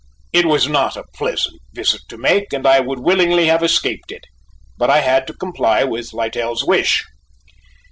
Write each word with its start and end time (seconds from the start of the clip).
It 0.33 0.47
was 0.47 0.67
not 0.67 0.97
a 0.97 1.03
pleasant 1.13 1.59
visit 1.73 2.01
to 2.09 2.17
make 2.17 2.53
and 2.53 2.65
I 2.65 2.79
would 2.79 2.97
willingly 2.97 3.45
have 3.45 3.61
escaped 3.61 4.11
it, 4.11 4.23
but 4.75 4.89
I 4.89 5.01
had 5.01 5.27
to 5.27 5.33
comply 5.35 5.83
with 5.83 6.11
Littell's 6.11 6.63
wish. 6.65 7.03